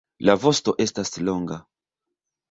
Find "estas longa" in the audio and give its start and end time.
0.85-1.59